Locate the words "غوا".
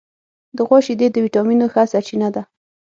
0.67-0.79